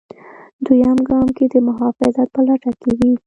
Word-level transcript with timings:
دویم 0.65 0.99
ګام 1.09 1.27
کې 1.37 1.45
د 1.53 1.55
محافظت 1.67 2.27
په 2.35 2.41
لټه 2.47 2.71
کې 2.81 2.91
وي. 2.99 3.11